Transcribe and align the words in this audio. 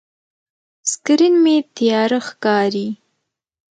سکرین 0.91 1.35
مې 1.43 1.55
تیاره 1.77 2.19
ښکاري. 2.27 2.87